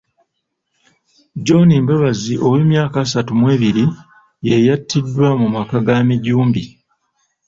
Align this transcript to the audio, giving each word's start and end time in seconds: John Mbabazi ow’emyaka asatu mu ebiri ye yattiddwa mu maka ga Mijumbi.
John 1.45 1.69
Mbabazi 1.83 2.33
ow’emyaka 2.47 2.97
asatu 3.05 3.31
mu 3.39 3.45
ebiri 3.55 3.85
ye 4.47 4.55
yattiddwa 4.67 5.27
mu 5.39 5.47
maka 5.55 5.77
ga 5.85 5.95
Mijumbi. 6.07 6.63